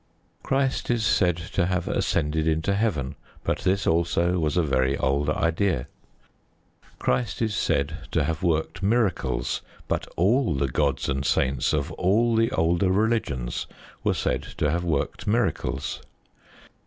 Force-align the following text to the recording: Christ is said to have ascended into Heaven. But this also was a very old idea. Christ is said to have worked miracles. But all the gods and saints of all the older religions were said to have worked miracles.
Christ 0.41 0.89
is 0.89 1.05
said 1.05 1.37
to 1.37 1.67
have 1.67 1.87
ascended 1.87 2.47
into 2.47 2.73
Heaven. 2.73 3.15
But 3.43 3.59
this 3.59 3.85
also 3.85 4.39
was 4.39 4.57
a 4.57 4.63
very 4.63 4.97
old 4.97 5.29
idea. 5.29 5.85
Christ 6.97 7.39
is 7.39 7.53
said 7.55 7.97
to 8.09 8.23
have 8.23 8.41
worked 8.41 8.81
miracles. 8.81 9.61
But 9.87 10.07
all 10.17 10.55
the 10.55 10.69
gods 10.69 11.07
and 11.07 11.23
saints 11.23 11.71
of 11.71 11.91
all 11.91 12.35
the 12.35 12.49
older 12.49 12.89
religions 12.91 13.67
were 14.03 14.15
said 14.15 14.41
to 14.57 14.71
have 14.71 14.83
worked 14.83 15.27
miracles. 15.27 16.01